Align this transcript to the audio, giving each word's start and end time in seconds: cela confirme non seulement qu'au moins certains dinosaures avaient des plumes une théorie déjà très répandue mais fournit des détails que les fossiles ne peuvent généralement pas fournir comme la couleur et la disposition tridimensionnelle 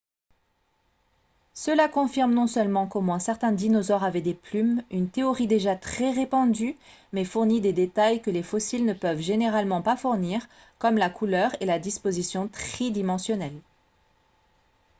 cela 1.53 1.87
confirme 1.87 2.33
non 2.33 2.47
seulement 2.47 2.87
qu'au 2.87 3.01
moins 3.01 3.19
certains 3.19 3.51
dinosaures 3.51 4.03
avaient 4.03 4.19
des 4.23 4.33
plumes 4.33 4.81
une 4.89 5.11
théorie 5.11 5.45
déjà 5.45 5.75
très 5.75 6.09
répandue 6.09 6.75
mais 7.13 7.23
fournit 7.23 7.61
des 7.61 7.71
détails 7.71 8.19
que 8.19 8.31
les 8.31 8.41
fossiles 8.41 8.85
ne 8.87 8.93
peuvent 8.95 9.21
généralement 9.21 9.83
pas 9.83 9.95
fournir 9.95 10.47
comme 10.79 10.97
la 10.97 11.11
couleur 11.11 11.55
et 11.61 11.67
la 11.67 11.77
disposition 11.77 12.47
tridimensionnelle 12.47 13.61